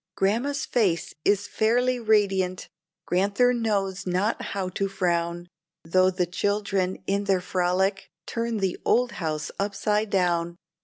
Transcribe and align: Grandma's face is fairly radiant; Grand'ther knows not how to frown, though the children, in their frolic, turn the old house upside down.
Grandma's 0.15 0.65
face 0.65 1.13
is 1.23 1.45
fairly 1.47 1.99
radiant; 1.99 2.67
Grand'ther 3.05 3.53
knows 3.53 4.07
not 4.07 4.41
how 4.41 4.67
to 4.69 4.87
frown, 4.87 5.47
though 5.85 6.09
the 6.09 6.25
children, 6.25 7.03
in 7.05 7.25
their 7.25 7.39
frolic, 7.39 8.09
turn 8.25 8.57
the 8.57 8.79
old 8.83 9.11
house 9.21 9.51
upside 9.59 10.09
down. 10.09 10.55